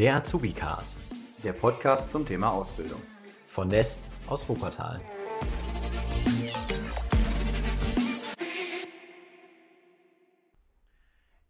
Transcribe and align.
Der 0.00 0.16
Azubi-Cast. 0.16 0.96
Der 1.44 1.52
Podcast 1.52 2.10
zum 2.10 2.24
Thema 2.24 2.50
Ausbildung. 2.50 3.02
Von 3.48 3.68
Nest 3.68 4.08
aus 4.28 4.48
Wuppertal. 4.48 4.98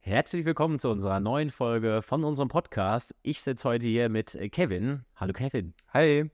Herzlich 0.01 0.45
willkommen 0.45 0.81
zu 0.81 0.89
unserer 0.89 1.21
neuen 1.21 1.51
Folge 1.51 2.03
von 2.03 2.25
unserem 2.25 2.49
Podcast. 2.49 3.15
Ich 3.23 3.41
sitze 3.41 3.69
heute 3.69 3.87
hier 3.87 4.09
mit 4.09 4.37
Kevin. 4.51 5.05
Hallo 5.15 5.33
Kevin. 5.33 5.73
Hi. 5.95 6.29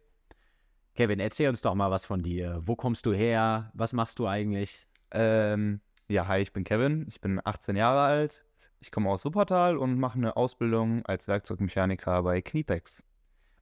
Kevin, 0.95 1.21
erzähl 1.21 1.51
uns 1.51 1.61
doch 1.61 1.75
mal 1.75 1.91
was 1.91 2.07
von 2.07 2.23
dir. 2.23 2.62
Wo 2.64 2.77
kommst 2.77 3.05
du 3.05 3.12
her? 3.12 3.71
Was 3.75 3.93
machst 3.93 4.19
du 4.21 4.27
eigentlich? 4.27 4.87
Ähm, 5.11 5.83
ja, 6.09 6.27
hi, 6.27 6.41
ich 6.41 6.55
bin 6.55 6.64
Kevin. 6.64 7.05
Ich 7.11 7.21
bin 7.21 7.43
18 7.45 7.77
Jahre 7.77 8.01
alt. 8.01 8.46
Ich 8.86 8.93
komme 8.93 9.11
aus 9.11 9.25
Wuppertal 9.25 9.79
und 9.79 9.99
mache 9.99 10.17
eine 10.17 10.36
Ausbildung 10.36 11.04
als 11.07 11.26
Werkzeugmechaniker 11.26 12.22
bei 12.22 12.40
Kniepex. 12.40 13.03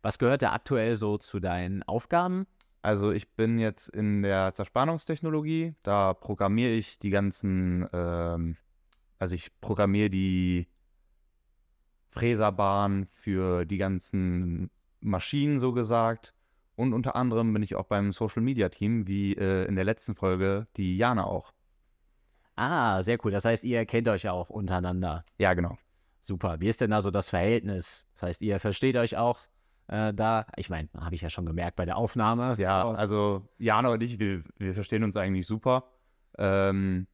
Was 0.03 0.19
gehört 0.19 0.43
da 0.43 0.53
aktuell 0.53 0.97
so 0.97 1.17
zu 1.17 1.41
deinen 1.41 1.83
Aufgaben? 1.83 2.47
Also 2.83 3.11
ich 3.11 3.31
bin 3.31 3.59
jetzt 3.59 3.89
in 3.89 4.23
der 4.23 4.53
Zerspannungstechnologie. 4.53 5.77
Da 5.83 6.13
programmiere 6.13 6.73
ich 6.73 6.99
die 6.99 7.09
ganzen, 7.09 7.89
ähm, 7.95 8.59
also 9.19 9.35
ich 9.35 9.59
programmiere 9.63 10.11
die 10.11 10.69
Fräserbahn 12.11 13.07
für 13.07 13.65
die 13.65 13.79
ganzen 13.79 14.71
Maschinen 15.01 15.59
so 15.59 15.73
gesagt. 15.73 16.35
Und 16.77 16.93
unter 16.93 17.17
anderem 17.17 17.51
bin 17.55 17.63
ich 17.63 17.77
auch 17.77 17.87
beim 17.87 18.13
Social 18.13 18.43
Media 18.43 18.69
Team, 18.69 19.07
wie 19.07 19.33
äh, 19.33 19.65
in 19.65 19.77
der 19.77 19.85
letzten 19.85 20.17
Folge 20.17 20.67
die 20.77 20.99
Jana 20.99 21.25
auch. 21.25 21.54
Ah, 22.57 23.03
sehr 23.03 23.19
cool. 23.25 23.33
Das 23.33 23.45
heißt, 23.45 23.65
ihr 23.65 23.85
kennt 23.87 24.09
euch 24.09 24.23
ja 24.23 24.33
auch 24.33 24.51
untereinander. 24.51 25.25
Ja, 25.39 25.55
genau. 25.55 25.77
Super. 26.21 26.61
Wie 26.61 26.69
ist 26.69 26.81
denn 26.81 26.93
also 26.93 27.11
das 27.11 27.29
Verhältnis? 27.29 28.07
Das 28.15 28.23
heißt, 28.23 28.43
ihr 28.43 28.59
versteht 28.61 28.97
euch 28.97 29.17
auch 29.17 29.41
äh, 29.89 30.15
da? 30.15 30.47
Ich 30.57 30.71
meine, 30.71 30.89
habe 30.99 31.15
ich 31.15 31.23
ja 31.23 31.31
schon 31.31 31.47
gemerkt 31.47 31.77
bei 31.77 31.85
der 31.85 31.97
Aufnahme. 31.97 32.57
Ja, 32.59 32.83
so. 32.83 32.89
also 32.89 33.49
Jana 33.59 33.91
und 33.91 34.03
ich, 34.03 34.19
wir, 34.19 34.43
wir 34.59 34.75
verstehen 34.75 35.05
uns 35.05 35.17
eigentlich 35.17 35.47
super. 35.47 35.85
Ähm, 36.39 37.07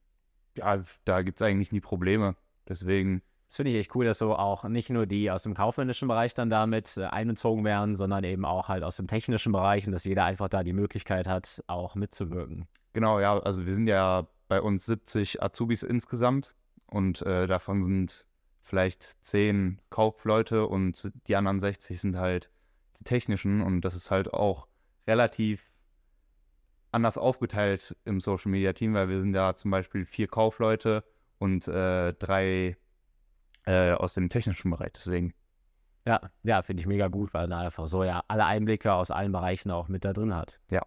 ja, 0.56 0.78
da 1.04 1.22
gibt 1.22 1.40
es 1.40 1.46
eigentlich 1.46 1.72
nie 1.72 1.80
Probleme. 1.80 2.36
Deswegen. 2.68 3.22
Das 3.48 3.56
finde 3.56 3.72
ich 3.72 3.78
echt 3.78 3.96
cool, 3.96 4.04
dass 4.04 4.18
so 4.18 4.36
auch 4.36 4.62
nicht 4.62 4.90
nur 4.90 5.06
die 5.06 5.28
aus 5.28 5.42
dem 5.42 5.54
kaufmännischen 5.54 6.06
Bereich 6.06 6.34
dann 6.34 6.50
damit 6.50 6.96
äh, 6.96 7.06
einbezogen 7.06 7.64
werden, 7.64 7.96
sondern 7.96 8.22
eben 8.22 8.44
auch 8.44 8.68
halt 8.68 8.84
aus 8.84 8.96
dem 8.96 9.08
technischen 9.08 9.50
Bereich 9.50 9.86
und 9.86 9.92
dass 9.92 10.04
jeder 10.04 10.24
einfach 10.24 10.48
da 10.48 10.62
die 10.62 10.72
Möglichkeit 10.72 11.26
hat, 11.26 11.64
auch 11.66 11.96
mitzuwirken. 11.96 12.68
Genau, 12.92 13.18
ja, 13.18 13.36
also 13.40 13.66
wir 13.66 13.74
sind 13.74 13.88
ja 13.88 14.28
bei 14.50 14.60
uns 14.60 14.84
70 14.84 15.40
Azubis 15.44 15.84
insgesamt 15.84 16.56
und 16.86 17.22
äh, 17.22 17.46
davon 17.46 17.82
sind 17.82 18.26
vielleicht 18.60 19.16
10 19.24 19.80
Kaufleute 19.90 20.66
und 20.66 21.12
die 21.28 21.36
anderen 21.36 21.60
60 21.60 22.00
sind 22.00 22.16
halt 22.16 22.50
die 22.98 23.04
technischen 23.04 23.60
und 23.60 23.82
das 23.82 23.94
ist 23.94 24.10
halt 24.10 24.34
auch 24.34 24.66
relativ 25.06 25.70
anders 26.90 27.16
aufgeteilt 27.16 27.96
im 28.04 28.18
Social 28.18 28.50
Media 28.50 28.72
Team, 28.72 28.92
weil 28.92 29.08
wir 29.08 29.20
sind 29.20 29.34
ja 29.34 29.54
zum 29.54 29.70
Beispiel 29.70 30.04
vier 30.04 30.26
Kaufleute 30.26 31.04
und 31.38 31.68
äh, 31.68 32.12
drei 32.14 32.76
äh, 33.66 33.92
aus 33.92 34.14
dem 34.14 34.28
technischen 34.30 34.72
Bereich. 34.72 34.90
Deswegen. 34.94 35.32
Ja, 36.04 36.20
ja, 36.42 36.62
finde 36.62 36.80
ich 36.80 36.88
mega 36.88 37.06
gut, 37.06 37.32
weil 37.34 37.52
er 37.52 37.58
einfach 37.58 37.86
so 37.86 38.02
ja 38.02 38.24
alle 38.26 38.46
Einblicke 38.46 38.92
aus 38.92 39.12
allen 39.12 39.30
Bereichen 39.30 39.70
auch 39.70 39.86
mit 39.86 40.04
da 40.04 40.12
drin 40.12 40.34
hat. 40.34 40.58
Ja. 40.72 40.82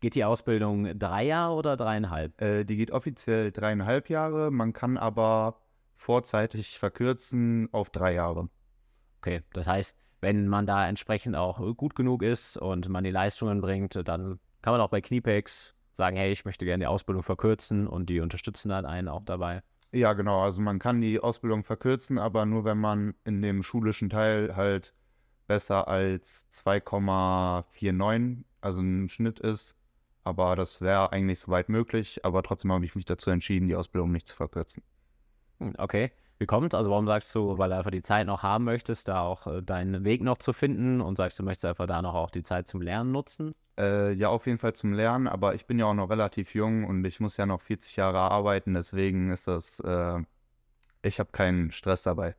Geht 0.00 0.14
die 0.14 0.24
Ausbildung 0.24 0.98
drei 0.98 1.24
Jahre 1.24 1.54
oder 1.54 1.76
dreieinhalb? 1.76 2.40
Äh, 2.40 2.64
die 2.64 2.76
geht 2.76 2.90
offiziell 2.90 3.50
dreieinhalb 3.50 4.10
Jahre, 4.10 4.50
man 4.50 4.72
kann 4.72 4.98
aber 4.98 5.60
vorzeitig 5.96 6.78
verkürzen 6.78 7.68
auf 7.72 7.88
drei 7.88 8.12
Jahre. 8.12 8.48
Okay, 9.22 9.42
das 9.54 9.66
heißt, 9.66 9.96
wenn 10.20 10.48
man 10.48 10.66
da 10.66 10.86
entsprechend 10.86 11.34
auch 11.34 11.76
gut 11.76 11.94
genug 11.94 12.22
ist 12.22 12.56
und 12.58 12.88
man 12.88 13.04
die 13.04 13.10
Leistungen 13.10 13.60
bringt, 13.60 13.96
dann 14.06 14.38
kann 14.60 14.72
man 14.72 14.80
auch 14.80 14.90
bei 14.90 15.00
Kniepex 15.00 15.74
sagen, 15.92 16.16
hey, 16.16 16.30
ich 16.30 16.44
möchte 16.44 16.66
gerne 16.66 16.82
die 16.82 16.88
Ausbildung 16.88 17.22
verkürzen 17.22 17.86
und 17.86 18.10
die 18.10 18.20
unterstützen 18.20 18.68
dann 18.68 18.84
einen 18.84 19.08
auch 19.08 19.24
dabei. 19.24 19.62
Ja, 19.92 20.12
genau. 20.12 20.42
Also 20.42 20.60
man 20.60 20.78
kann 20.78 21.00
die 21.00 21.20
Ausbildung 21.20 21.64
verkürzen, 21.64 22.18
aber 22.18 22.44
nur 22.44 22.64
wenn 22.64 22.78
man 22.78 23.14
in 23.24 23.40
dem 23.40 23.62
schulischen 23.62 24.10
Teil 24.10 24.56
halt 24.56 24.92
besser 25.46 25.88
als 25.88 26.48
2,49, 26.52 28.44
also 28.60 28.82
ein 28.82 29.08
Schnitt 29.08 29.40
ist. 29.40 29.74
Aber 30.26 30.56
das 30.56 30.80
wäre 30.80 31.12
eigentlich 31.12 31.38
soweit 31.38 31.68
möglich. 31.68 32.24
Aber 32.24 32.42
trotzdem 32.42 32.72
habe 32.72 32.84
ich 32.84 32.96
mich 32.96 33.04
dazu 33.04 33.30
entschieden, 33.30 33.68
die 33.68 33.76
Ausbildung 33.76 34.10
nicht 34.10 34.26
zu 34.26 34.34
verkürzen. 34.34 34.82
Hm, 35.60 35.74
okay. 35.78 36.10
Wie 36.38 36.46
kommt 36.46 36.74
Also 36.74 36.90
warum 36.90 37.06
sagst 37.06 37.32
du, 37.34 37.56
weil 37.56 37.70
du 37.70 37.76
einfach 37.76 37.92
die 37.92 38.02
Zeit 38.02 38.26
noch 38.26 38.42
haben 38.42 38.64
möchtest, 38.64 39.06
da 39.06 39.20
auch 39.20 39.46
äh, 39.46 39.62
deinen 39.62 40.04
Weg 40.04 40.22
noch 40.22 40.38
zu 40.38 40.52
finden 40.52 41.00
und 41.00 41.16
sagst, 41.16 41.38
du 41.38 41.44
möchtest 41.44 41.66
einfach 41.66 41.86
da 41.86 42.02
noch 42.02 42.14
auch 42.14 42.30
die 42.30 42.42
Zeit 42.42 42.66
zum 42.66 42.82
Lernen 42.82 43.12
nutzen? 43.12 43.52
Äh, 43.78 44.12
ja, 44.14 44.28
auf 44.28 44.46
jeden 44.46 44.58
Fall 44.58 44.74
zum 44.74 44.92
Lernen, 44.92 45.28
aber 45.28 45.54
ich 45.54 45.66
bin 45.66 45.78
ja 45.78 45.86
auch 45.86 45.94
noch 45.94 46.10
relativ 46.10 46.54
jung 46.54 46.84
und 46.84 47.04
ich 47.04 47.20
muss 47.20 47.36
ja 47.36 47.46
noch 47.46 47.60
40 47.60 47.96
Jahre 47.96 48.18
arbeiten, 48.18 48.74
deswegen 48.74 49.30
ist 49.30 49.46
das, 49.46 49.80
äh, 49.80 50.18
ich 51.02 51.20
habe 51.20 51.30
keinen 51.30 51.70
Stress 51.70 52.02
dabei. 52.02 52.34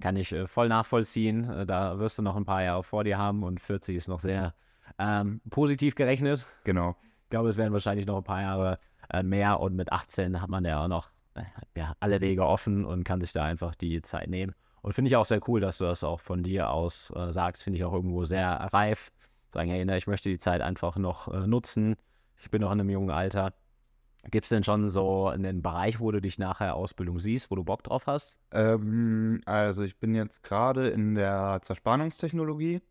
Kann 0.00 0.16
ich 0.16 0.32
äh, 0.32 0.46
voll 0.46 0.68
nachvollziehen. 0.68 1.48
Äh, 1.48 1.66
da 1.66 1.98
wirst 1.98 2.18
du 2.18 2.22
noch 2.22 2.36
ein 2.36 2.44
paar 2.44 2.62
Jahre 2.62 2.82
vor 2.82 3.04
dir 3.04 3.16
haben 3.16 3.42
und 3.42 3.60
40 3.60 3.96
ist 3.96 4.08
noch 4.08 4.20
sehr 4.20 4.54
ähm, 4.98 5.40
positiv 5.48 5.94
gerechnet. 5.94 6.46
Genau 6.64 6.94
glaube, 7.32 7.48
es 7.48 7.56
werden 7.56 7.72
wahrscheinlich 7.72 8.06
noch 8.06 8.18
ein 8.18 8.24
paar 8.24 8.42
Jahre 8.42 8.78
äh, 9.10 9.24
mehr 9.24 9.58
und 9.58 9.74
mit 9.74 9.90
18 9.90 10.40
hat 10.40 10.50
man 10.50 10.64
ja 10.64 10.84
auch 10.84 10.88
noch 10.88 11.10
äh, 11.34 11.42
ja, 11.76 11.94
alle 11.98 12.20
Wege 12.20 12.46
offen 12.46 12.84
und 12.84 13.04
kann 13.04 13.20
sich 13.20 13.32
da 13.32 13.42
einfach 13.44 13.74
die 13.74 14.02
Zeit 14.02 14.28
nehmen. 14.28 14.54
Und 14.82 14.92
finde 14.92 15.08
ich 15.08 15.16
auch 15.16 15.24
sehr 15.24 15.40
cool, 15.48 15.60
dass 15.60 15.78
du 15.78 15.86
das 15.86 16.04
auch 16.04 16.20
von 16.20 16.42
dir 16.42 16.70
aus 16.70 17.12
äh, 17.16 17.30
sagst. 17.30 17.62
Finde 17.64 17.78
ich 17.78 17.84
auch 17.84 17.92
irgendwo 17.92 18.24
sehr 18.24 18.48
reif. 18.72 19.10
Sagen, 19.48 19.70
hey, 19.70 19.84
ne, 19.84 19.96
ich 19.96 20.06
möchte 20.06 20.28
die 20.28 20.38
Zeit 20.38 20.60
einfach 20.60 20.96
noch 20.96 21.28
äh, 21.28 21.46
nutzen. 21.46 21.96
Ich 22.36 22.50
bin 22.50 22.60
noch 22.60 22.72
in 22.72 22.80
einem 22.80 22.90
jungen 22.90 23.10
Alter. 23.10 23.54
Gibt 24.30 24.44
es 24.44 24.50
denn 24.50 24.62
schon 24.62 24.88
so 24.88 25.28
einen 25.28 25.62
Bereich, 25.62 26.00
wo 26.00 26.10
du 26.10 26.20
dich 26.20 26.38
nachher 26.38 26.74
Ausbildung 26.74 27.18
siehst, 27.18 27.50
wo 27.50 27.56
du 27.56 27.64
Bock 27.64 27.82
drauf 27.82 28.06
hast? 28.06 28.38
Ähm, 28.52 29.40
also 29.46 29.82
ich 29.82 29.98
bin 29.98 30.14
jetzt 30.14 30.42
gerade 30.42 30.88
in 30.88 31.14
der 31.14 31.60
Zerspannungstechnologie. 31.62 32.82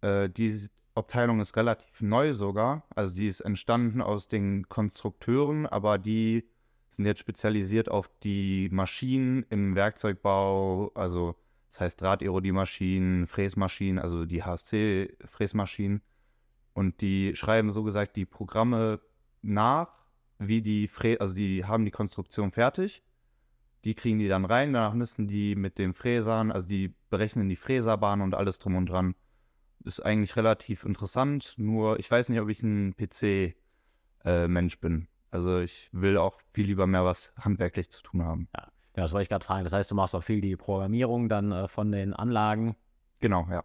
Äh, 0.00 0.28
die 0.28 0.68
Abteilung 0.94 1.40
ist 1.40 1.56
relativ 1.56 2.02
neu 2.02 2.32
sogar. 2.32 2.84
Also 2.94 3.16
die 3.16 3.26
ist 3.26 3.40
entstanden 3.40 4.00
aus 4.00 4.28
den 4.28 4.68
Konstrukteuren, 4.68 5.66
aber 5.66 5.98
die 5.98 6.44
sind 6.90 7.06
jetzt 7.06 7.20
spezialisiert 7.20 7.88
auf 7.88 8.08
die 8.22 8.68
Maschinen 8.70 9.44
im 9.50 9.74
Werkzeugbau, 9.74 10.92
also 10.94 11.34
das 11.68 11.80
heißt 11.80 12.00
Drahtirodie-Maschinen, 12.00 13.26
Fräsmaschinen, 13.26 13.98
also 13.98 14.24
die 14.26 14.44
HSC-Fräsmaschinen. 14.44 16.02
Und 16.72 17.00
die 17.00 17.34
schreiben 17.34 17.72
so 17.72 17.82
gesagt 17.82 18.14
die 18.14 18.26
Programme 18.26 19.00
nach, 19.42 19.88
wie 20.38 20.62
die 20.62 20.86
Frä 20.86 21.18
also 21.18 21.34
die 21.34 21.64
haben 21.64 21.84
die 21.84 21.90
Konstruktion 21.90 22.52
fertig. 22.52 23.02
Die 23.84 23.94
kriegen 23.94 24.20
die 24.20 24.28
dann 24.28 24.44
rein, 24.44 24.72
danach 24.72 24.94
müssen 24.94 25.26
die 25.26 25.56
mit 25.56 25.78
den 25.78 25.94
Fräsern, 25.94 26.52
also 26.52 26.68
die 26.68 26.94
berechnen 27.10 27.48
die 27.48 27.56
Fräserbahn 27.56 28.20
und 28.20 28.34
alles 28.34 28.60
drum 28.60 28.76
und 28.76 28.86
dran 28.86 29.16
ist 29.84 30.00
eigentlich 30.00 30.36
relativ 30.36 30.84
interessant, 30.84 31.54
nur 31.56 31.98
ich 31.98 32.10
weiß 32.10 32.28
nicht, 32.28 32.40
ob 32.40 32.48
ich 32.48 32.62
ein 32.62 32.94
PC-Mensch 32.96 34.74
äh, 34.74 34.78
bin. 34.80 35.08
Also 35.30 35.58
ich 35.58 35.88
will 35.92 36.16
auch 36.16 36.40
viel 36.52 36.66
lieber 36.66 36.86
mehr 36.86 37.04
was 37.04 37.32
handwerklich 37.36 37.90
zu 37.90 38.02
tun 38.02 38.24
haben. 38.24 38.48
Ja, 38.54 38.62
ja 38.62 39.02
das 39.02 39.12
wollte 39.12 39.24
ich 39.24 39.28
gerade 39.28 39.44
fragen. 39.44 39.64
Das 39.64 39.72
heißt, 39.72 39.90
du 39.90 39.94
machst 39.94 40.14
auch 40.14 40.22
viel 40.22 40.40
die 40.40 40.56
Programmierung 40.56 41.28
dann 41.28 41.52
äh, 41.52 41.68
von 41.68 41.90
den 41.90 42.14
Anlagen. 42.14 42.76
Genau, 43.20 43.46
ja. 43.50 43.64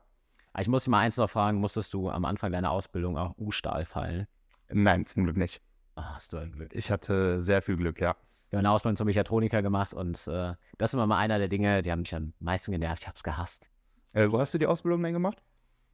Ich 0.58 0.68
muss 0.68 0.84
dich 0.84 0.90
mal 0.90 1.00
eins 1.00 1.18
noch 1.18 1.30
fragen, 1.30 1.60
musstest 1.60 1.94
du 1.94 2.10
am 2.10 2.26
Anfang 2.26 2.52
deiner 2.52 2.72
Ausbildung 2.72 3.18
auch 3.18 3.38
U-Stahl 3.38 3.86
fallen? 3.86 4.28
Nein, 4.70 5.06
zum 5.06 5.24
Glück 5.24 5.38
nicht. 5.38 5.62
Ach, 5.96 6.16
hast 6.16 6.34
du 6.34 6.38
ein 6.38 6.52
Glück. 6.52 6.74
Ich 6.74 6.92
hatte 6.92 7.42
sehr 7.42 7.62
viel 7.62 7.78
Glück, 7.78 8.02
ja. 8.02 8.16
Ich 8.48 8.54
habe 8.54 8.60
eine 8.60 8.72
Ausbildung 8.72 8.96
zum 8.96 9.06
Mechatroniker 9.06 9.62
gemacht 9.62 9.94
und 9.94 10.28
äh, 10.28 10.54
das 10.78 10.90
ist 10.90 10.94
immer 10.96 11.06
mal 11.06 11.20
einer 11.20 11.38
der 11.38 11.50
Dinge, 11.50 11.84
die 11.84 11.92
haben 11.92 12.00
mich 12.00 12.16
am 12.16 12.34
meisten 12.40 12.72
genervt. 12.72 13.04
Ich 13.04 13.08
habe 13.08 13.16
es 13.16 13.24
gehasst. 13.24 13.70
Äh, 14.14 14.32
wo 14.32 14.40
hast 14.40 14.54
du 14.54 14.58
die 14.58 14.66
Ausbildung 14.66 15.04
denn 15.04 15.14
gemacht? 15.14 15.44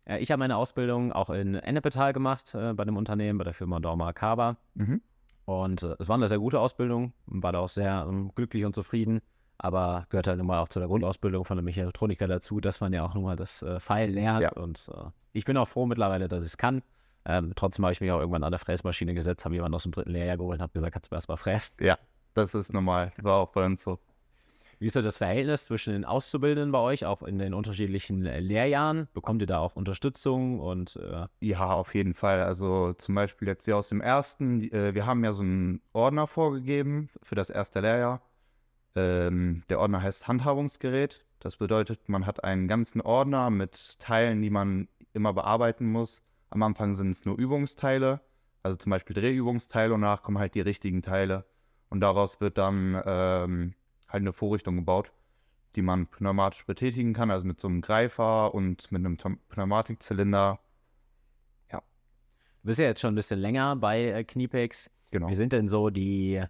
Äh, 0.06 0.20
ich 0.20 0.32
habe 0.32 0.40
meine 0.40 0.58
Ausbildung 0.58 1.12
auch 1.12 1.30
in 1.30 1.56
Ennepetal 1.56 2.14
gemacht, 2.14 2.56
äh, 2.56 2.74
bei 2.74 2.84
einem 2.84 2.98
Unternehmen, 2.98 3.38
bei 3.38 3.44
der 3.44 3.54
Firma 3.54 3.80
Dorma 3.80 4.14
Kaba. 4.14 4.58
Mhm. 4.76 5.02
Und 5.46 5.84
äh, 5.84 5.96
es 6.00 6.10
war 6.10 6.16
eine 6.16 6.28
sehr 6.28 6.40
gute 6.40 6.60
Ausbildung, 6.60 7.14
war 7.28 7.52
da 7.52 7.60
auch 7.60 7.70
sehr 7.70 8.06
ähm, 8.08 8.32
glücklich 8.36 8.66
und 8.66 8.74
zufrieden. 8.76 9.22
Aber 9.58 10.06
gehört 10.10 10.28
halt 10.28 10.38
nun 10.38 10.48
mal 10.48 10.60
auch 10.60 10.68
zu 10.68 10.80
der 10.80 10.88
Grundausbildung 10.88 11.46
von 11.46 11.58
einem 11.58 11.66
Mechatroniker 11.66 12.28
dazu, 12.28 12.60
dass 12.60 12.82
man 12.82 12.92
ja 12.92 13.06
auch 13.06 13.14
nun 13.14 13.24
mal 13.24 13.36
das 13.36 13.62
äh, 13.62 13.80
Pfeil 13.80 14.12
lernt. 14.12 14.42
Ja. 14.42 14.52
Und 14.52 14.90
äh, 14.94 15.10
ich 15.32 15.46
bin 15.46 15.56
auch 15.56 15.68
froh 15.68 15.86
mittlerweile, 15.86 16.28
dass 16.28 16.44
ich 16.44 16.50
es 16.50 16.58
kann. 16.58 16.82
Ähm, 17.26 17.54
trotzdem 17.56 17.86
habe 17.86 17.94
ich 17.94 18.02
mich 18.02 18.12
auch 18.12 18.20
irgendwann 18.20 18.44
an 18.44 18.52
der 18.52 18.60
Fräsmaschine 18.60 19.14
gesetzt, 19.14 19.46
habe 19.46 19.56
jemanden 19.56 19.76
aus 19.76 19.84
dem 19.84 19.92
dritten 19.92 20.12
Lehrjahr 20.12 20.38
geholt 20.38 20.60
und 20.60 20.62
habe 20.62 20.74
gesagt, 20.74 20.94
kannst 20.94 21.12
du 21.12 21.16
erstmal 21.16 21.38
fräsen? 21.38 21.78
Ja, 21.80 21.98
das 22.34 22.54
ist 22.54 22.74
normal. 22.74 23.14
War 23.22 23.38
auch 23.38 23.52
bei 23.52 23.66
uns 23.66 23.82
so. 23.82 24.00
Wie 24.80 24.88
ist 24.88 24.94
so 24.94 25.02
das 25.02 25.18
Verhältnis 25.18 25.66
zwischen 25.66 25.94
den 25.94 26.06
Auszubildenden 26.06 26.72
bei 26.72 26.80
euch, 26.80 27.06
auch 27.06 27.24
in 27.24 27.38
den 27.38 27.54
unterschiedlichen 27.54 28.26
äh, 28.26 28.40
Lehrjahren? 28.40 29.08
Bekommt 29.14 29.42
ihr 29.42 29.48
da 29.48 29.60
auch 29.60 29.76
Unterstützung 29.76 30.60
und 30.60 30.98
äh 30.98 31.28
Ja, 31.40 31.72
auf 31.72 31.96
jeden 31.96 32.14
Fall. 32.14 32.42
Also 32.42 32.94
zum 32.94 33.16
Beispiel 33.16 33.48
jetzt 33.48 33.66
hier 33.66 33.78
aus 33.78 33.90
dem 33.90 34.02
ersten, 34.02 34.62
äh, 34.72 34.94
wir 34.94 35.06
haben 35.06 35.24
ja 35.24 35.32
so 35.32 35.44
einen 35.44 35.82
Ordner 35.94 36.28
vorgegeben 36.28 37.10
für 37.24 37.36
das 37.36 37.50
erste 37.50 37.80
Lehrjahr. 37.82 38.22
Ähm, 38.96 39.64
der 39.70 39.80
Ordner 39.80 40.02
heißt 40.02 40.28
Handhabungsgerät. 40.28 41.24
Das 41.40 41.58
bedeutet, 41.58 42.10
man 42.10 42.26
hat 42.26 42.44
einen 42.44 42.68
ganzen 42.68 43.02
Ordner 43.02 43.50
mit 43.50 44.00
Teilen, 44.00 44.42
die 44.42 44.50
man 44.50 44.88
immer 45.14 45.34
bearbeiten 45.34 45.92
muss. 45.92 46.24
Am 46.50 46.64
Anfang 46.64 46.96
sind 46.96 47.12
es 47.12 47.26
nur 47.26 47.38
Übungsteile, 47.38 48.22
also 48.64 48.78
zum 48.78 48.90
Beispiel 48.90 49.14
Drehübungsteile 49.14 49.94
und 49.94 50.02
danach 50.02 50.24
kommen 50.24 50.40
halt 50.40 50.56
die 50.56 50.62
richtigen 50.62 51.02
Teile. 51.02 51.46
Und 51.90 52.00
daraus 52.00 52.42
wird 52.42 52.58
dann 52.58 53.02
ähm, 53.06 53.74
halt 54.08 54.22
eine 54.22 54.34
Vorrichtung 54.34 54.76
gebaut, 54.76 55.12
die 55.76 55.82
man 55.82 56.08
pneumatisch 56.08 56.66
betätigen 56.66 57.14
kann, 57.14 57.32
also 57.32 57.46
mit 57.46 57.60
so 57.60 57.68
einem 57.68 57.82
Greifer 57.82 58.54
und 58.54 58.92
mit 58.92 59.06
einem 59.06 59.18
Pneumatikzylinder. 59.18 60.60
Ja. 61.72 61.80
Du 61.80 62.68
bist 62.68 62.80
ja 62.80 62.86
jetzt 62.86 63.02
schon 63.02 63.14
ein 63.14 63.16
bisschen 63.16 63.40
länger 63.40 63.76
bei 63.76 64.06
äh, 64.06 64.24
Kniepex. 64.24 64.90
Genau. 65.12 65.30
Wie 65.30 65.36
sind 65.36 65.54
denn 65.54 65.68
so 65.68 65.90
die, 65.90 66.44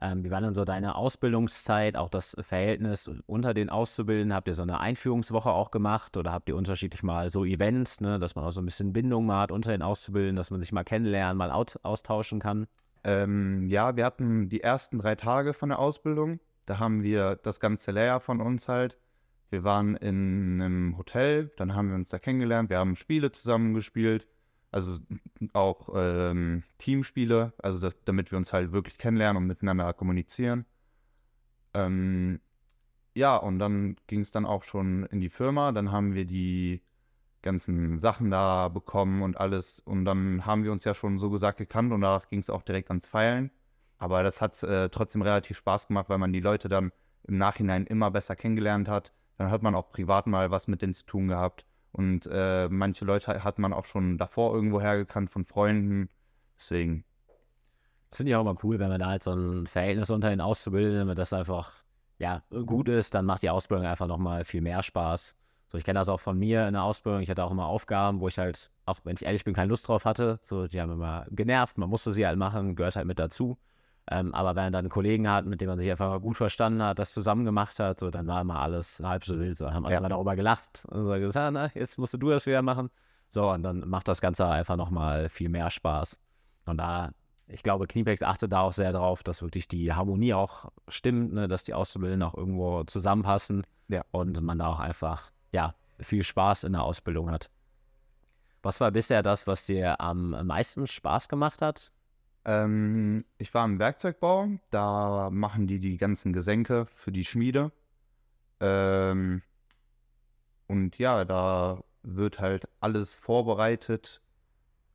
ähm, 0.00 0.24
wie 0.24 0.30
war 0.30 0.40
denn 0.40 0.54
so 0.54 0.64
deine 0.64 0.94
Ausbildungszeit, 0.94 1.96
auch 1.96 2.08
das 2.08 2.36
Verhältnis 2.40 3.10
unter 3.26 3.54
den 3.54 3.70
Auszubildenden? 3.70 4.34
Habt 4.34 4.48
ihr 4.48 4.54
so 4.54 4.62
eine 4.62 4.80
Einführungswoche 4.80 5.50
auch 5.50 5.70
gemacht 5.70 6.16
oder 6.16 6.32
habt 6.32 6.48
ihr 6.48 6.56
unterschiedlich 6.56 7.02
mal 7.02 7.30
so 7.30 7.44
Events, 7.44 8.00
ne, 8.00 8.18
dass 8.18 8.34
man 8.34 8.44
auch 8.44 8.50
so 8.50 8.60
ein 8.60 8.64
bisschen 8.64 8.92
Bindung 8.92 9.26
mal 9.26 9.42
hat 9.42 9.52
unter 9.52 9.72
den 9.72 9.82
Auszubildenden, 9.82 10.36
dass 10.36 10.50
man 10.50 10.60
sich 10.60 10.72
mal 10.72 10.84
kennenlernen, 10.84 11.36
mal 11.36 11.50
austauschen 11.50 12.40
kann? 12.40 12.66
Ähm, 13.04 13.68
ja, 13.68 13.96
wir 13.96 14.04
hatten 14.04 14.48
die 14.48 14.62
ersten 14.62 14.98
drei 14.98 15.14
Tage 15.14 15.54
von 15.54 15.70
der 15.70 15.78
Ausbildung. 15.78 16.40
Da 16.70 16.78
haben 16.78 17.02
wir 17.02 17.34
das 17.34 17.58
ganze 17.58 17.90
Layer 17.90 18.20
von 18.20 18.40
uns 18.40 18.68
halt. 18.68 18.96
Wir 19.50 19.64
waren 19.64 19.96
in 19.96 20.62
einem 20.62 20.96
Hotel, 20.96 21.50
dann 21.56 21.74
haben 21.74 21.88
wir 21.88 21.96
uns 21.96 22.10
da 22.10 22.20
kennengelernt, 22.20 22.70
wir 22.70 22.78
haben 22.78 22.94
Spiele 22.94 23.32
zusammen 23.32 23.74
gespielt, 23.74 24.28
also 24.70 25.00
auch 25.52 25.88
ähm, 25.96 26.62
Teamspiele, 26.78 27.54
also 27.58 27.80
das, 27.80 27.96
damit 28.04 28.30
wir 28.30 28.38
uns 28.38 28.52
halt 28.52 28.70
wirklich 28.70 28.98
kennenlernen 28.98 29.42
und 29.42 29.48
miteinander 29.48 29.92
kommunizieren. 29.94 30.64
Ähm, 31.74 32.38
ja, 33.14 33.36
und 33.36 33.58
dann 33.58 33.96
ging 34.06 34.20
es 34.20 34.30
dann 34.30 34.46
auch 34.46 34.62
schon 34.62 35.06
in 35.06 35.20
die 35.20 35.28
Firma, 35.28 35.72
dann 35.72 35.90
haben 35.90 36.14
wir 36.14 36.24
die 36.24 36.82
ganzen 37.42 37.98
Sachen 37.98 38.30
da 38.30 38.68
bekommen 38.68 39.22
und 39.22 39.36
alles. 39.36 39.80
Und 39.80 40.04
dann 40.04 40.46
haben 40.46 40.62
wir 40.62 40.70
uns 40.70 40.84
ja 40.84 40.94
schon 40.94 41.18
so 41.18 41.30
gesagt 41.30 41.58
gekannt 41.58 41.92
und 41.92 42.02
danach 42.02 42.28
ging 42.28 42.38
es 42.38 42.48
auch 42.48 42.62
direkt 42.62 42.90
ans 42.90 43.08
Feilen. 43.08 43.50
Aber 44.00 44.22
das 44.22 44.40
hat 44.40 44.60
äh, 44.62 44.88
trotzdem 44.88 45.20
relativ 45.20 45.58
Spaß 45.58 45.86
gemacht, 45.88 46.08
weil 46.08 46.18
man 46.18 46.32
die 46.32 46.40
Leute 46.40 46.68
dann 46.70 46.90
im 47.28 47.36
Nachhinein 47.36 47.86
immer 47.86 48.10
besser 48.10 48.34
kennengelernt 48.34 48.88
hat. 48.88 49.12
Dann 49.36 49.50
hat 49.50 49.62
man 49.62 49.74
auch 49.74 49.90
privat 49.90 50.26
mal 50.26 50.50
was 50.50 50.68
mit 50.68 50.80
denen 50.80 50.94
zu 50.94 51.04
tun 51.04 51.28
gehabt. 51.28 51.66
Und 51.92 52.26
äh, 52.32 52.68
manche 52.70 53.04
Leute 53.04 53.44
hat 53.44 53.58
man 53.58 53.74
auch 53.74 53.84
schon 53.84 54.16
davor 54.16 54.54
irgendwo 54.54 54.80
hergekannt 54.80 55.28
von 55.28 55.44
Freunden. 55.44 56.08
Deswegen. 56.56 57.04
Das 58.08 58.16
finde 58.16 58.30
ich 58.30 58.36
auch 58.36 58.40
immer 58.40 58.56
cool, 58.62 58.78
wenn 58.78 58.88
man 58.88 59.00
da 59.00 59.08
halt 59.08 59.22
so 59.22 59.34
ein 59.34 59.66
Verhältnis 59.66 60.10
unter 60.10 60.32
ihnen 60.32 60.40
auszubilden, 60.40 61.06
wenn 61.06 61.14
das 61.14 61.32
einfach 61.34 61.72
ja, 62.18 62.42
gut 62.50 62.88
ist, 62.88 63.14
dann 63.14 63.26
macht 63.26 63.42
die 63.42 63.50
Ausbildung 63.50 63.86
einfach 63.86 64.06
nochmal 64.06 64.44
viel 64.44 64.62
mehr 64.62 64.82
Spaß. 64.82 65.34
So, 65.68 65.78
ich 65.78 65.84
kenne 65.84 66.00
das 66.00 66.08
auch 66.08 66.20
von 66.20 66.38
mir 66.38 66.66
in 66.66 66.72
der 66.72 66.82
Ausbildung. 66.84 67.20
Ich 67.20 67.28
hatte 67.28 67.44
auch 67.44 67.50
immer 67.50 67.66
Aufgaben, 67.66 68.20
wo 68.20 68.28
ich 68.28 68.38
halt, 68.38 68.70
auch 68.86 68.98
wenn 69.04 69.16
ich 69.16 69.24
ehrlich 69.24 69.44
bin, 69.44 69.54
keine 69.54 69.68
Lust 69.68 69.86
drauf 69.86 70.06
hatte. 70.06 70.38
So, 70.42 70.66
die 70.66 70.80
haben 70.80 70.90
immer 70.90 71.26
genervt, 71.30 71.76
man 71.76 71.90
musste 71.90 72.12
sie 72.12 72.26
halt 72.26 72.38
machen, 72.38 72.76
gehört 72.76 72.96
halt 72.96 73.06
mit 73.06 73.18
dazu. 73.18 73.58
Ähm, 74.12 74.34
aber 74.34 74.56
wenn 74.56 74.64
man 74.64 74.72
dann 74.72 74.80
einen 74.80 74.88
Kollegen 74.90 75.30
hat, 75.30 75.46
mit 75.46 75.60
dem 75.60 75.68
man 75.68 75.78
sich 75.78 75.88
einfach 75.88 76.20
gut 76.20 76.36
verstanden 76.36 76.82
hat, 76.82 76.98
das 76.98 77.12
zusammen 77.14 77.44
gemacht 77.44 77.78
hat, 77.78 78.00
so, 78.00 78.10
dann 78.10 78.26
war 78.26 78.40
immer 78.40 78.58
alles 78.60 79.00
halb 79.00 79.24
so 79.24 79.38
wild. 79.38 79.56
So, 79.56 79.70
haben 79.70 79.84
wir 79.84 79.92
ja. 79.92 79.98
immer 79.98 80.08
darüber 80.08 80.34
gelacht 80.34 80.84
und 80.88 81.06
so 81.06 81.12
gesagt, 81.12 81.52
na, 81.54 81.70
jetzt 81.74 81.96
musst 81.96 82.14
du 82.14 82.18
das 82.18 82.44
wieder 82.44 82.60
machen. 82.60 82.90
So, 83.28 83.48
und 83.50 83.62
dann 83.62 83.88
macht 83.88 84.08
das 84.08 84.20
Ganze 84.20 84.46
einfach 84.46 84.76
nochmal 84.76 85.28
viel 85.28 85.48
mehr 85.48 85.70
Spaß. 85.70 86.18
Und 86.66 86.78
da, 86.78 87.12
ich 87.46 87.62
glaube, 87.62 87.86
Kniepex 87.86 88.22
achtet 88.24 88.52
da 88.52 88.62
auch 88.62 88.72
sehr 88.72 88.92
drauf, 88.92 89.22
dass 89.22 89.42
wirklich 89.42 89.68
die 89.68 89.92
Harmonie 89.92 90.34
auch 90.34 90.72
stimmt, 90.88 91.32
ne, 91.32 91.46
dass 91.46 91.62
die 91.62 91.74
Auszubildenden 91.74 92.28
auch 92.28 92.34
irgendwo 92.34 92.82
zusammenpassen. 92.82 93.64
Ja. 93.86 94.02
Und 94.10 94.40
man 94.40 94.58
da 94.58 94.66
auch 94.66 94.80
einfach 94.80 95.30
ja, 95.52 95.76
viel 96.00 96.24
Spaß 96.24 96.64
in 96.64 96.72
der 96.72 96.82
Ausbildung 96.82 97.30
hat. 97.30 97.48
Was 98.62 98.80
war 98.80 98.90
bisher 98.90 99.22
das, 99.22 99.46
was 99.46 99.66
dir 99.66 100.00
am 100.00 100.30
meisten 100.46 100.88
Spaß 100.88 101.28
gemacht 101.28 101.62
hat? 101.62 101.92
Ähm, 102.44 103.24
ich 103.38 103.52
war 103.54 103.64
im 103.64 103.78
Werkzeugbau, 103.78 104.48
da 104.70 105.30
machen 105.30 105.66
die 105.66 105.78
die 105.78 105.98
ganzen 105.98 106.32
Gesenke 106.32 106.86
für 106.94 107.12
die 107.12 107.24
Schmiede. 107.24 107.72
Ähm, 108.60 109.42
und 110.66 110.98
ja, 110.98 111.24
da 111.24 111.82
wird 112.02 112.40
halt 112.40 112.68
alles 112.80 113.14
vorbereitet, 113.14 114.22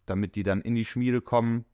damit 0.06 0.36
die 0.36 0.44
dann 0.44 0.62
in 0.62 0.76
die 0.76 0.86
Schmiede 0.86 1.22
kommen. 1.22 1.66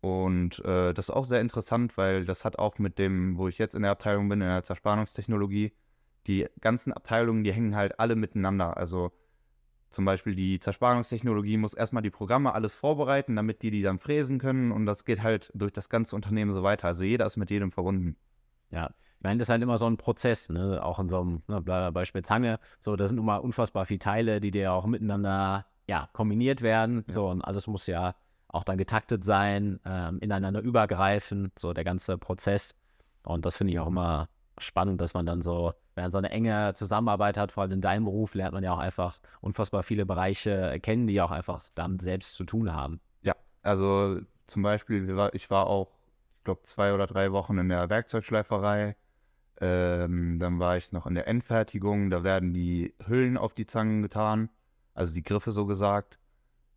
Und 0.00 0.64
äh, 0.64 0.94
das 0.94 1.08
ist 1.08 1.14
auch 1.14 1.24
sehr 1.24 1.40
interessant, 1.40 1.96
weil 1.96 2.24
das 2.24 2.44
hat 2.44 2.58
auch 2.58 2.78
mit 2.78 2.98
dem, 2.98 3.36
wo 3.36 3.48
ich 3.48 3.58
jetzt 3.58 3.74
in 3.74 3.82
der 3.82 3.90
Abteilung 3.90 4.28
bin, 4.28 4.40
in 4.40 4.48
der 4.48 4.62
Zerspannungstechnologie, 4.64 5.72
die 6.26 6.46
ganzen 6.60 6.92
Abteilungen, 6.92 7.44
die 7.44 7.52
hängen 7.52 7.76
halt 7.76 7.98
alle 8.00 8.16
miteinander. 8.16 8.76
Also 8.76 9.12
zum 9.90 10.04
Beispiel 10.04 10.34
die 10.34 10.60
Zerspannungstechnologie 10.60 11.56
muss 11.56 11.74
erstmal 11.74 12.02
die 12.02 12.10
Programme 12.10 12.54
alles 12.54 12.74
vorbereiten, 12.74 13.36
damit 13.36 13.62
die 13.62 13.70
die 13.70 13.82
dann 13.82 13.98
fräsen 13.98 14.38
können 14.38 14.72
und 14.72 14.86
das 14.86 15.04
geht 15.04 15.22
halt 15.22 15.50
durch 15.54 15.72
das 15.72 15.88
ganze 15.88 16.16
Unternehmen 16.16 16.52
so 16.52 16.62
weiter. 16.62 16.88
Also 16.88 17.04
jeder 17.04 17.26
ist 17.26 17.36
mit 17.36 17.50
jedem 17.50 17.70
verbunden. 17.70 18.16
Ja, 18.70 18.90
ich 19.18 19.24
meine, 19.24 19.38
das 19.38 19.46
ist 19.46 19.50
halt 19.50 19.62
immer 19.62 19.78
so 19.78 19.86
ein 19.86 19.96
Prozess, 19.96 20.48
ne? 20.48 20.82
auch 20.82 20.98
in 20.98 21.08
so 21.08 21.20
einem 21.20 21.42
ne, 21.48 21.90
Beispiel 21.92 22.22
Zange. 22.22 22.60
So, 22.78 22.96
da 22.96 23.06
sind 23.06 23.16
nun 23.16 23.26
mal 23.26 23.38
unfassbar 23.38 23.84
viele 23.84 23.98
Teile, 23.98 24.40
die 24.40 24.50
dir 24.50 24.72
auch 24.72 24.86
miteinander 24.86 25.66
ja, 25.86 26.08
kombiniert 26.12 26.62
werden. 26.62 27.04
Ja. 27.08 27.14
So, 27.14 27.28
und 27.28 27.42
alles 27.42 27.66
muss 27.66 27.86
ja 27.86 28.14
auch 28.48 28.64
dann 28.64 28.78
getaktet 28.78 29.24
sein, 29.24 29.80
ähm, 29.84 30.18
ineinander 30.20 30.60
übergreifen, 30.60 31.52
so 31.58 31.72
der 31.72 31.84
ganze 31.84 32.16
Prozess. 32.16 32.74
Und 33.24 33.44
das 33.44 33.56
finde 33.56 33.72
ich 33.72 33.78
auch 33.78 33.88
immer 33.88 34.28
spannend, 34.62 35.00
dass 35.00 35.14
man 35.14 35.26
dann 35.26 35.42
so, 35.42 35.72
wenn 35.94 36.04
man 36.04 36.10
so 36.10 36.18
eine 36.18 36.30
enge 36.30 36.72
Zusammenarbeit 36.74 37.36
hat, 37.36 37.52
vor 37.52 37.62
allem 37.62 37.72
in 37.72 37.80
deinem 37.80 38.04
Beruf, 38.04 38.34
lernt 38.34 38.54
man 38.54 38.64
ja 38.64 38.72
auch 38.72 38.78
einfach 38.78 39.18
unfassbar 39.40 39.82
viele 39.82 40.06
Bereiche 40.06 40.78
kennen, 40.80 41.06
die 41.06 41.20
auch 41.20 41.30
einfach 41.30 41.62
damit 41.74 42.02
selbst 42.02 42.34
zu 42.34 42.44
tun 42.44 42.72
haben. 42.72 43.00
Ja, 43.22 43.34
also 43.62 44.20
zum 44.46 44.62
Beispiel, 44.62 45.30
ich 45.32 45.50
war 45.50 45.66
auch, 45.66 45.88
ich 46.38 46.44
glaube, 46.44 46.62
zwei 46.62 46.94
oder 46.94 47.06
drei 47.06 47.32
Wochen 47.32 47.58
in 47.58 47.68
der 47.68 47.88
Werkzeugschleiferei. 47.90 48.96
Ähm, 49.60 50.38
dann 50.38 50.58
war 50.58 50.76
ich 50.78 50.90
noch 50.90 51.06
in 51.06 51.14
der 51.14 51.28
Endfertigung, 51.28 52.08
da 52.08 52.24
werden 52.24 52.54
die 52.54 52.94
Hüllen 53.06 53.36
auf 53.36 53.52
die 53.52 53.66
Zangen 53.66 54.00
getan, 54.00 54.48
also 54.94 55.12
die 55.12 55.22
Griffe 55.22 55.50
so 55.50 55.66
gesagt. 55.66 56.18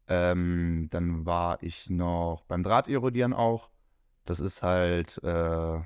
Ähm, 0.07 0.89
dann 0.91 1.25
war 1.25 1.63
ich 1.63 1.89
noch 1.89 2.43
beim 2.47 2.61
Drahterodieren 2.61 3.33
auch. 3.33 3.69
Das 4.25 4.41
ist 4.41 4.63
halt 4.63 5.23
äh, 5.23 5.79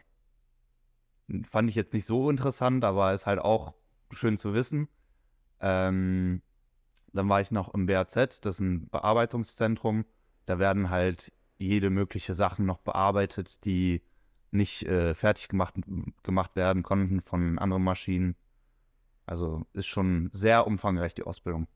Fand 1.43 1.69
ich 1.69 1.75
jetzt 1.75 1.93
nicht 1.93 2.05
so 2.05 2.29
interessant, 2.29 2.83
aber 2.83 3.13
ist 3.13 3.25
halt 3.25 3.39
auch 3.39 3.73
schön 4.11 4.37
zu 4.37 4.53
wissen. 4.53 4.87
Ähm, 5.59 6.41
dann 7.13 7.29
war 7.29 7.41
ich 7.41 7.51
noch 7.51 7.73
im 7.73 7.85
BAZ, 7.85 8.13
das 8.13 8.55
ist 8.55 8.59
ein 8.59 8.87
Bearbeitungszentrum. 8.89 10.05
Da 10.45 10.59
werden 10.59 10.89
halt 10.89 11.31
jede 11.57 11.89
mögliche 11.89 12.33
Sachen 12.33 12.65
noch 12.65 12.77
bearbeitet, 12.77 13.65
die 13.65 14.03
nicht 14.51 14.83
äh, 14.83 15.13
fertig 15.13 15.49
gemacht, 15.49 15.75
gemacht 16.23 16.55
werden 16.55 16.83
konnten 16.83 17.21
von 17.21 17.59
anderen 17.59 17.83
Maschinen. 17.83 18.35
Also 19.25 19.65
ist 19.73 19.87
schon 19.87 20.29
sehr 20.31 20.65
umfangreich 20.65 21.13
die 21.13 21.23
Ausbildung. 21.23 21.67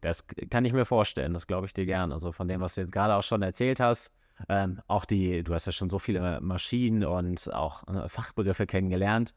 Das 0.00 0.26
kann 0.50 0.64
ich 0.64 0.72
mir 0.72 0.84
vorstellen, 0.84 1.34
das 1.34 1.46
glaube 1.46 1.66
ich 1.66 1.74
dir 1.74 1.86
gern. 1.86 2.12
Also 2.12 2.32
von 2.32 2.48
dem, 2.48 2.60
was 2.60 2.74
du 2.74 2.82
jetzt 2.82 2.92
gerade 2.92 3.14
auch 3.14 3.22
schon 3.22 3.42
erzählt 3.42 3.80
hast, 3.80 4.12
ähm, 4.48 4.80
auch 4.86 5.04
die, 5.04 5.42
du 5.42 5.54
hast 5.54 5.66
ja 5.66 5.72
schon 5.72 5.90
so 5.90 5.98
viele 5.98 6.40
Maschinen 6.40 7.04
und 7.04 7.52
auch 7.52 7.86
äh, 7.88 8.08
Fachbegriffe 8.08 8.66
kennengelernt. 8.66 9.34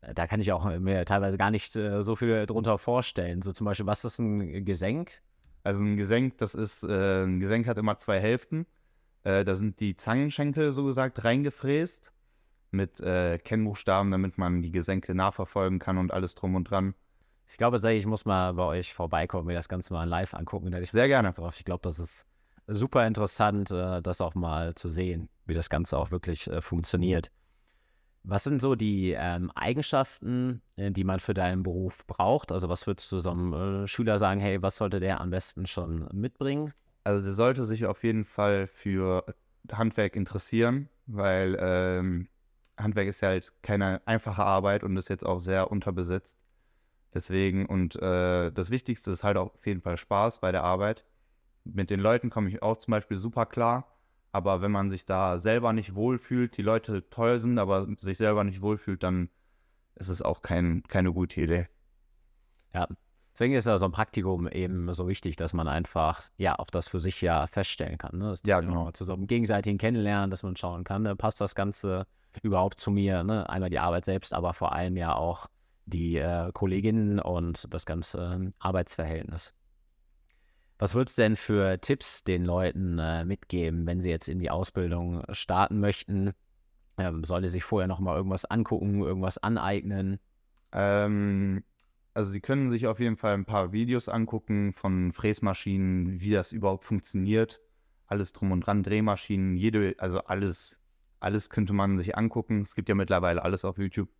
Äh, 0.00 0.14
da 0.14 0.26
kann 0.26 0.40
ich 0.40 0.52
auch 0.52 0.64
mir 0.78 1.04
teilweise 1.04 1.38
gar 1.38 1.50
nicht 1.50 1.76
äh, 1.76 2.02
so 2.02 2.16
viel 2.16 2.46
drunter 2.46 2.78
vorstellen. 2.78 3.42
So 3.42 3.52
zum 3.52 3.64
Beispiel, 3.64 3.86
was 3.86 4.04
ist 4.04 4.18
ein 4.18 4.64
Gesenk? 4.64 5.22
Also 5.62 5.82
ein 5.82 5.96
Gesenk, 5.96 6.38
das 6.38 6.54
ist, 6.54 6.84
äh, 6.84 7.24
ein 7.24 7.40
Gesenk 7.40 7.66
hat 7.66 7.78
immer 7.78 7.96
zwei 7.96 8.20
Hälften. 8.20 8.66
Äh, 9.22 9.44
da 9.44 9.54
sind 9.54 9.80
die 9.80 9.96
Zangenschenkel 9.96 10.72
so 10.72 10.84
gesagt 10.84 11.24
reingefräst 11.24 12.12
mit 12.70 13.00
äh, 13.00 13.38
Kennbuchstaben, 13.38 14.10
damit 14.10 14.36
man 14.36 14.60
die 14.60 14.72
Gesenke 14.72 15.14
nachverfolgen 15.14 15.78
kann 15.78 15.96
und 15.96 16.12
alles 16.12 16.34
drum 16.34 16.54
und 16.54 16.64
dran. 16.64 16.94
Ich 17.46 17.56
glaube, 17.56 17.78
ich 17.92 18.06
muss 18.06 18.24
mal 18.24 18.54
bei 18.54 18.64
euch 18.64 18.94
vorbeikommen, 18.94 19.46
mir 19.46 19.54
das 19.54 19.68
Ganze 19.68 19.92
mal 19.92 20.08
live 20.08 20.34
angucken. 20.34 20.74
Sehr 20.84 21.08
gerne. 21.08 21.34
Ich 21.56 21.64
glaube, 21.64 21.82
das 21.82 21.98
ist 21.98 22.26
super 22.66 23.06
interessant, 23.06 23.70
äh, 23.70 24.02
das 24.02 24.20
auch 24.20 24.34
mal 24.34 24.74
zu 24.74 24.88
sehen, 24.88 25.28
wie 25.46 25.54
das 25.54 25.70
Ganze 25.70 25.98
auch 25.98 26.10
wirklich 26.10 26.48
äh, 26.48 26.60
funktioniert. 26.60 27.30
Was 28.22 28.44
sind 28.44 28.60
so 28.60 28.74
die 28.74 29.12
ähm, 29.12 29.50
Eigenschaften, 29.54 30.62
äh, 30.76 30.90
die 30.90 31.04
man 31.04 31.20
für 31.20 31.34
deinen 31.34 31.62
Beruf 31.62 32.06
braucht? 32.06 32.52
Also 32.52 32.68
was 32.68 32.86
würdest 32.86 33.12
du 33.12 33.18
so 33.18 33.30
einem 33.30 33.86
Schüler 33.86 34.18
sagen, 34.18 34.40
hey, 34.40 34.62
was 34.62 34.76
sollte 34.76 34.98
der 34.98 35.20
am 35.20 35.30
besten 35.30 35.66
schon 35.66 36.08
mitbringen? 36.12 36.72
Also 37.04 37.22
der 37.22 37.34
sollte 37.34 37.64
sich 37.64 37.84
auf 37.84 38.02
jeden 38.02 38.24
Fall 38.24 38.66
für 38.66 39.26
Handwerk 39.70 40.16
interessieren, 40.16 40.88
weil 41.06 41.56
ähm, 41.60 42.28
Handwerk 42.78 43.08
ist 43.08 43.20
ja 43.20 43.28
halt 43.28 43.52
keine 43.62 44.00
einfache 44.06 44.42
Arbeit 44.42 44.84
und 44.84 44.96
ist 44.96 45.10
jetzt 45.10 45.26
auch 45.26 45.38
sehr 45.38 45.70
unterbesetzt. 45.70 46.38
Deswegen, 47.12 47.66
und 47.66 47.94
äh, 47.96 48.50
das 48.50 48.70
Wichtigste 48.70 49.10
ist 49.10 49.22
halt 49.22 49.36
auf 49.36 49.66
jeden 49.66 49.82
Fall 49.82 49.98
Spaß 49.98 50.40
bei 50.40 50.50
der 50.50 50.64
Arbeit 50.64 51.04
mit 51.64 51.90
den 51.90 52.00
Leuten 52.00 52.30
komme 52.30 52.48
ich 52.48 52.62
auch 52.62 52.76
zum 52.76 52.92
Beispiel 52.92 53.16
super 53.16 53.46
klar. 53.46 53.90
Aber 54.32 54.62
wenn 54.62 54.72
man 54.72 54.90
sich 54.90 55.06
da 55.06 55.38
selber 55.38 55.72
nicht 55.72 55.94
wohlfühlt, 55.94 56.56
die 56.56 56.62
Leute 56.62 57.08
toll 57.08 57.40
sind, 57.40 57.58
aber 57.58 57.86
sich 57.98 58.18
selber 58.18 58.42
nicht 58.42 58.62
wohlfühlt, 58.62 59.02
dann 59.02 59.30
ist 59.94 60.08
es 60.08 60.22
auch 60.22 60.42
kein, 60.42 60.82
keine 60.88 61.12
gute 61.12 61.40
Idee. 61.40 61.68
Ja, 62.72 62.88
deswegen 63.32 63.54
ist 63.54 63.68
ja 63.68 63.78
so 63.78 63.84
ein 63.84 63.92
Praktikum 63.92 64.48
eben 64.48 64.92
so 64.92 65.06
wichtig, 65.06 65.36
dass 65.36 65.52
man 65.52 65.68
einfach 65.68 66.22
ja 66.36 66.58
auch 66.58 66.70
das 66.70 66.88
für 66.88 66.98
sich 66.98 67.20
ja 67.20 67.46
feststellen 67.46 67.96
kann. 67.96 68.18
Ne? 68.18 68.34
ja, 68.44 68.60
genau. 68.60 68.90
Zu 68.90 69.04
so 69.04 69.12
einem 69.12 69.28
gegenseitigen 69.28 69.78
Kennenlernen, 69.78 70.30
dass 70.30 70.42
man 70.42 70.56
schauen 70.56 70.82
kann, 70.82 71.02
ne? 71.02 71.14
passt 71.14 71.40
das 71.40 71.54
Ganze 71.54 72.06
überhaupt 72.42 72.80
zu 72.80 72.90
mir? 72.90 73.22
Ne? 73.22 73.48
Einmal 73.48 73.70
die 73.70 73.78
Arbeit 73.78 74.04
selbst, 74.04 74.34
aber 74.34 74.52
vor 74.52 74.72
allem 74.72 74.96
ja 74.96 75.14
auch 75.14 75.46
die 75.86 76.16
äh, 76.16 76.50
Kolleginnen 76.52 77.20
und 77.20 77.72
das 77.72 77.86
ganze 77.86 78.48
äh, 78.48 78.52
Arbeitsverhältnis. 78.58 79.54
Was 80.84 80.94
würdest 80.94 81.16
du 81.16 81.22
denn 81.22 81.34
für 81.34 81.80
Tipps 81.80 82.24
den 82.24 82.44
Leuten 82.44 82.98
äh, 82.98 83.24
mitgeben, 83.24 83.86
wenn 83.86 84.00
sie 84.00 84.10
jetzt 84.10 84.28
in 84.28 84.38
die 84.38 84.50
Ausbildung 84.50 85.22
starten 85.30 85.80
möchten? 85.80 86.34
Ähm, 86.98 87.24
sollte 87.24 87.48
sich 87.48 87.64
vorher 87.64 87.88
noch 87.88 88.00
mal 88.00 88.14
irgendwas 88.14 88.44
angucken, 88.44 89.00
irgendwas 89.00 89.38
aneignen? 89.38 90.18
Ähm, 90.72 91.64
also 92.12 92.30
sie 92.30 92.42
können 92.42 92.68
sich 92.68 92.86
auf 92.86 93.00
jeden 93.00 93.16
Fall 93.16 93.32
ein 93.32 93.46
paar 93.46 93.72
Videos 93.72 94.10
angucken 94.10 94.74
von 94.74 95.14
Fräsmaschinen, 95.14 96.20
wie 96.20 96.32
das 96.32 96.52
überhaupt 96.52 96.84
funktioniert. 96.84 97.62
Alles 98.06 98.34
drum 98.34 98.52
und 98.52 98.60
dran, 98.60 98.82
Drehmaschinen, 98.82 99.56
jede, 99.56 99.94
also 99.96 100.18
alles, 100.18 100.82
alles 101.18 101.48
könnte 101.48 101.72
man 101.72 101.96
sich 101.96 102.18
angucken. 102.18 102.60
Es 102.60 102.74
gibt 102.74 102.90
ja 102.90 102.94
mittlerweile 102.94 103.42
alles 103.42 103.64
auf 103.64 103.78
YouTube. 103.78 104.10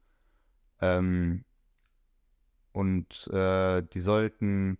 Ähm, 0.81 1.45
und 2.73 3.29
äh, 3.35 3.83
die 3.83 4.01
sollten 4.01 4.79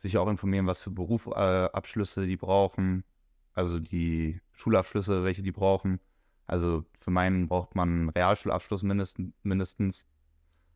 sich 0.00 0.18
auch 0.18 0.28
informieren, 0.28 0.66
was 0.66 0.80
für 0.80 0.90
Berufsabschlüsse 0.90 2.24
äh, 2.24 2.26
die 2.26 2.36
brauchen. 2.36 3.04
Also 3.52 3.78
die 3.78 4.40
Schulabschlüsse, 4.52 5.24
welche 5.24 5.42
die 5.42 5.52
brauchen. 5.52 6.00
Also 6.46 6.84
für 6.96 7.10
meinen 7.10 7.48
braucht 7.48 7.74
man 7.74 7.88
einen 7.88 8.08
Realschulabschluss 8.08 8.82
mindestens. 8.82 9.32
mindestens. 9.42 10.06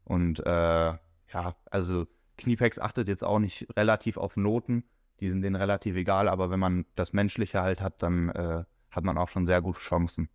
Und 0.04 0.40
äh, 0.40 0.94
ja, 1.32 1.56
also 1.70 2.06
Kniepex 2.36 2.78
achtet 2.78 3.08
jetzt 3.08 3.24
auch 3.24 3.38
nicht 3.38 3.66
relativ 3.76 4.16
auf 4.16 4.36
Noten. 4.36 4.84
Die 5.20 5.28
sind 5.28 5.42
denen 5.42 5.56
relativ 5.56 5.96
egal, 5.96 6.28
aber 6.28 6.50
wenn 6.50 6.60
man 6.60 6.84
das 6.94 7.12
Menschliche 7.12 7.62
halt 7.62 7.80
hat, 7.80 8.02
dann 8.02 8.28
äh, 8.30 8.64
hat 8.90 9.04
man 9.04 9.16
auch 9.16 9.28
schon 9.28 9.46
sehr 9.46 9.62
gute 9.62 9.78
Chancen. 9.80 10.28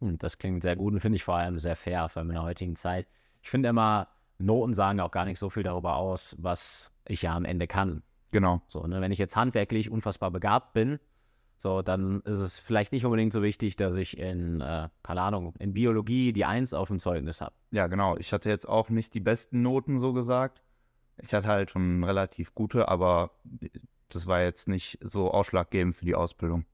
Hm, 0.00 0.18
das 0.18 0.38
klingt 0.38 0.62
sehr 0.62 0.76
gut 0.76 0.92
und 0.92 1.00
finde 1.00 1.16
ich 1.16 1.24
vor 1.24 1.36
allem 1.36 1.58
sehr 1.58 1.76
fair, 1.76 2.08
vor 2.08 2.20
allem 2.20 2.30
in 2.30 2.34
der 2.34 2.44
heutigen 2.44 2.76
Zeit. 2.76 3.08
Ich 3.42 3.50
finde 3.50 3.70
immer, 3.70 4.08
Noten 4.38 4.74
sagen 4.74 5.00
auch 5.00 5.10
gar 5.10 5.24
nicht 5.24 5.38
so 5.38 5.50
viel 5.50 5.62
darüber 5.62 5.96
aus, 5.96 6.36
was 6.38 6.92
ich 7.06 7.22
ja 7.22 7.34
am 7.34 7.44
Ende 7.44 7.66
kann. 7.66 8.02
Genau. 8.30 8.62
So, 8.68 8.86
ne, 8.86 9.00
wenn 9.00 9.12
ich 9.12 9.18
jetzt 9.18 9.36
handwerklich 9.36 9.90
unfassbar 9.90 10.30
begabt 10.30 10.72
bin, 10.72 10.98
so, 11.58 11.82
dann 11.82 12.22
ist 12.22 12.38
es 12.38 12.58
vielleicht 12.58 12.90
nicht 12.90 13.04
unbedingt 13.04 13.34
so 13.34 13.42
wichtig, 13.42 13.76
dass 13.76 13.96
ich 13.98 14.16
in, 14.16 14.62
äh, 14.62 14.88
keine 15.02 15.20
Ahnung, 15.20 15.54
in 15.58 15.74
Biologie 15.74 16.32
die 16.32 16.46
Eins 16.46 16.72
auf 16.72 16.88
dem 16.88 17.00
Zeugnis 17.00 17.42
habe. 17.42 17.54
Ja, 17.70 17.86
genau. 17.86 18.16
Ich 18.16 18.32
hatte 18.32 18.48
jetzt 18.48 18.66
auch 18.66 18.88
nicht 18.88 19.12
die 19.12 19.20
besten 19.20 19.60
Noten 19.60 19.98
so 19.98 20.14
gesagt. 20.14 20.62
Ich 21.18 21.34
hatte 21.34 21.48
halt 21.48 21.70
schon 21.70 22.02
relativ 22.02 22.54
gute, 22.54 22.88
aber 22.88 23.32
das 24.08 24.26
war 24.26 24.40
jetzt 24.40 24.68
nicht 24.68 24.98
so 25.02 25.30
ausschlaggebend 25.30 25.94
für 25.94 26.06
die 26.06 26.14
Ausbildung. 26.14 26.64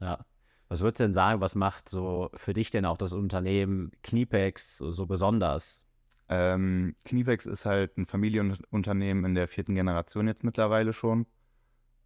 Ja. 0.00 0.26
Was 0.68 0.82
würdest 0.82 1.00
du 1.00 1.04
denn 1.04 1.12
sagen, 1.14 1.40
was 1.40 1.54
macht 1.54 1.88
so 1.88 2.30
für 2.34 2.52
dich 2.52 2.70
denn 2.70 2.84
auch 2.84 2.98
das 2.98 3.12
Unternehmen 3.12 3.92
Kniepex 4.02 4.76
so, 4.76 4.92
so 4.92 5.06
besonders? 5.06 5.83
Ähm, 6.28 6.96
Kniepex 7.04 7.46
ist 7.46 7.66
halt 7.66 7.98
ein 7.98 8.06
Familienunternehmen 8.06 9.24
in 9.24 9.34
der 9.34 9.48
vierten 9.48 9.74
Generation 9.74 10.26
jetzt 10.26 10.44
mittlerweile 10.44 10.92
schon. 10.92 11.26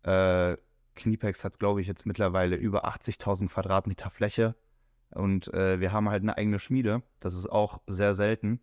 Äh, 0.03 0.57
Kniepex 0.97 1.45
hat, 1.45 1.59
glaube 1.59 1.81
ich, 1.81 1.87
jetzt 1.87 2.07
mittlerweile 2.07 2.57
über 2.57 2.89
80.000 2.89 3.49
Quadratmeter 3.49 4.11
Fläche. 4.11 4.57
Und 5.11 5.53
äh, 5.55 5.81
wir 5.81 5.93
haben 5.93 6.09
halt 6.09 6.23
eine 6.23 6.37
eigene 6.37 6.59
Schmiede. 6.59 7.03
Das 7.21 7.35
ist 7.35 7.47
auch 7.47 7.81
sehr 7.87 8.15
selten, 8.15 8.61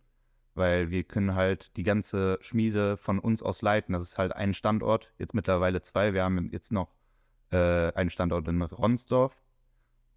weil 0.54 0.90
wir 0.90 1.04
können 1.04 1.34
halt 1.34 1.76
die 1.76 1.82
ganze 1.82 2.38
Schmiede 2.40 2.96
von 2.96 3.18
uns 3.18 3.42
aus 3.42 3.62
leiten. 3.62 3.94
Das 3.94 4.02
ist 4.02 4.18
halt 4.18 4.34
ein 4.34 4.54
Standort, 4.54 5.12
jetzt 5.18 5.34
mittlerweile 5.34 5.80
zwei. 5.82 6.12
Wir 6.12 6.22
haben 6.22 6.50
jetzt 6.52 6.70
noch 6.72 6.94
äh, 7.50 7.92
einen 7.92 8.10
Standort 8.10 8.46
in 8.48 8.62
Ronsdorf. 8.62 9.36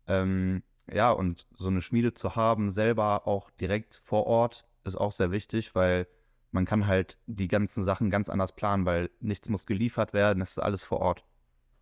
Ähm, 0.08 0.64
ja, 0.92 1.12
und 1.12 1.48
so 1.56 1.70
eine 1.70 1.82
Schmiede 1.82 2.14
zu 2.14 2.36
haben, 2.36 2.72
selber 2.72 3.28
auch 3.28 3.50
direkt 3.52 4.02
vor 4.04 4.26
Ort, 4.28 4.66
ist 4.84 4.96
auch 4.96 5.12
sehr 5.12 5.32
wichtig, 5.32 5.76
weil 5.76 6.08
man 6.52 6.66
kann 6.66 6.88
halt 6.88 7.18
die 7.28 7.48
ganzen 7.48 7.84
Sachen 7.84 8.10
ganz 8.10 8.30
anders 8.30 8.54
planen, 8.54 8.86
weil 8.86 9.10
nichts 9.20 9.50
muss 9.50 9.66
geliefert 9.66 10.14
werden, 10.14 10.42
es 10.42 10.52
ist 10.52 10.60
alles 10.60 10.84
vor 10.84 11.00
Ort. 11.00 11.24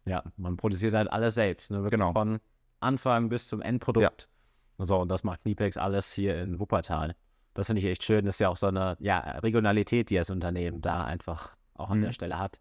Ja, 0.05 0.23
man 0.37 0.57
produziert 0.57 0.93
halt 0.93 1.11
alles 1.11 1.35
selbst. 1.35 1.71
Ne? 1.71 1.87
Genau. 1.89 2.13
Von 2.13 2.39
Anfang 2.79 3.29
bis 3.29 3.47
zum 3.47 3.61
Endprodukt. 3.61 4.29
Ja. 4.77 4.85
So, 4.85 4.99
und 4.99 5.09
das 5.09 5.23
macht 5.23 5.41
Kniepex 5.41 5.77
alles 5.77 6.13
hier 6.13 6.41
in 6.41 6.59
Wuppertal. 6.59 7.15
Das 7.53 7.67
finde 7.67 7.81
ich 7.81 7.87
echt 7.87 8.03
schön. 8.03 8.25
Das 8.25 8.35
ist 8.35 8.39
ja 8.39 8.49
auch 8.49 8.57
so 8.57 8.67
eine 8.67 8.95
ja, 8.99 9.19
Regionalität, 9.19 10.09
die 10.09 10.15
das 10.15 10.29
Unternehmen 10.29 10.81
da 10.81 11.03
einfach 11.03 11.55
auch 11.73 11.89
an 11.89 11.99
mhm. 11.99 12.03
der 12.03 12.11
Stelle 12.11 12.37
hat. 12.37 12.59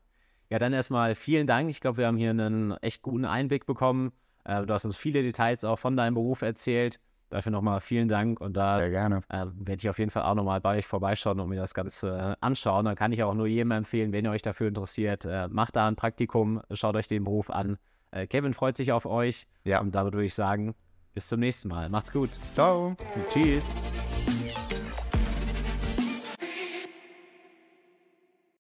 Ja, 0.49 0.59
dann 0.59 0.73
erstmal 0.73 1.15
vielen 1.15 1.47
Dank. 1.47 1.71
Ich 1.71 1.81
glaube, 1.81 1.99
wir 1.99 2.07
haben 2.07 2.17
hier 2.17 2.31
einen 2.31 2.73
echt 2.79 3.03
guten 3.03 3.25
Einblick 3.25 3.67
bekommen. 3.67 4.13
Äh, 4.45 4.65
du 4.65 4.73
hast 4.73 4.85
uns 4.85 4.97
viele 4.97 5.23
Details 5.23 5.65
auch 5.65 5.79
von 5.79 5.97
deinem 5.97 6.15
Beruf 6.15 6.43
erzählt. 6.43 7.01
Dafür 7.29 7.51
nochmal 7.51 7.81
vielen 7.81 8.09
Dank 8.09 8.41
und 8.41 8.57
da 8.57 8.81
äh, 8.81 8.93
werde 8.93 9.77
ich 9.77 9.89
auf 9.89 9.99
jeden 9.99 10.11
Fall 10.11 10.23
auch 10.23 10.35
nochmal 10.35 10.61
bei 10.61 10.79
euch 10.79 10.87
vorbeischauen 10.87 11.41
und 11.41 11.49
mir 11.49 11.61
das 11.61 11.75
Ganze 11.75 12.17
äh, 12.17 12.37
anschauen. 12.41 12.85
Dann 12.85 12.95
kann 12.95 13.13
ich 13.13 13.23
auch 13.25 13.35
nur 13.35 13.49
jedem 13.49 13.73
empfehlen, 13.73 14.13
wenn 14.13 14.25
ihr 14.25 14.31
euch 14.31 14.43
dafür 14.43 14.69
interessiert, 14.69 15.25
äh, 15.25 15.49
macht 15.49 15.75
da 15.75 15.89
ein 15.89 15.97
Praktikum, 15.97 16.63
schaut 16.71 16.95
euch 16.95 17.09
den 17.09 17.25
Beruf 17.25 17.51
an. 17.51 17.79
Äh, 18.13 18.29
Kevin 18.29 18.55
freut 18.55 18.77
sich 18.77 18.93
auf 18.93 19.07
euch 19.07 19.47
ja. 19.65 19.81
und 19.81 19.95
damit 19.95 20.15
würde 20.15 20.27
ich 20.27 20.35
sagen, 20.35 20.75
bis 21.15 21.29
zum 21.29 21.41
nächsten 21.41 21.69
Mal. 21.69 21.89
Macht's 21.89 22.13
gut. 22.13 22.31
Ciao. 22.55 22.95
Tschüss. 23.29 23.75